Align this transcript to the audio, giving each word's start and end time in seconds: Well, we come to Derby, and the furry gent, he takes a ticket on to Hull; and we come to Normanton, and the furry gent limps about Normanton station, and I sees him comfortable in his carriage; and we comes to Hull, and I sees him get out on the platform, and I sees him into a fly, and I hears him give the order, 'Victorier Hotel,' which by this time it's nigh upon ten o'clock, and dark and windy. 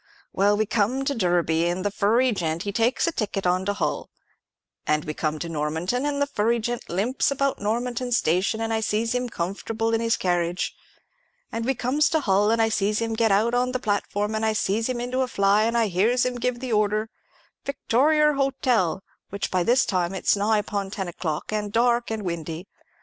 Well, 0.33 0.57
we 0.57 0.65
come 0.65 1.05
to 1.05 1.13
Derby, 1.13 1.67
and 1.67 1.85
the 1.85 1.91
furry 1.91 2.31
gent, 2.31 2.63
he 2.63 2.71
takes 2.71 3.05
a 3.05 3.11
ticket 3.11 3.45
on 3.45 3.65
to 3.65 3.73
Hull; 3.73 4.09
and 4.87 5.05
we 5.05 5.13
come 5.13 5.37
to 5.37 5.47
Normanton, 5.47 6.07
and 6.07 6.19
the 6.19 6.25
furry 6.25 6.57
gent 6.57 6.89
limps 6.89 7.29
about 7.29 7.59
Normanton 7.59 8.11
station, 8.11 8.61
and 8.61 8.73
I 8.73 8.79
sees 8.79 9.13
him 9.13 9.29
comfortable 9.29 9.93
in 9.93 10.01
his 10.01 10.17
carriage; 10.17 10.75
and 11.51 11.65
we 11.65 11.75
comes 11.75 12.09
to 12.09 12.19
Hull, 12.21 12.49
and 12.49 12.59
I 12.59 12.67
sees 12.67 12.97
him 12.99 13.13
get 13.13 13.31
out 13.31 13.53
on 13.53 13.73
the 13.73 13.79
platform, 13.79 14.33
and 14.33 14.43
I 14.43 14.53
sees 14.53 14.89
him 14.89 14.99
into 14.99 15.21
a 15.21 15.27
fly, 15.27 15.65
and 15.65 15.77
I 15.77 15.85
hears 15.85 16.25
him 16.25 16.37
give 16.39 16.61
the 16.61 16.73
order, 16.73 17.11
'Victorier 17.63 18.33
Hotel,' 18.37 19.03
which 19.29 19.51
by 19.51 19.61
this 19.61 19.85
time 19.85 20.15
it's 20.15 20.35
nigh 20.35 20.57
upon 20.57 20.89
ten 20.89 21.09
o'clock, 21.09 21.53
and 21.53 21.71
dark 21.71 22.09
and 22.09 22.23
windy. 22.23 22.65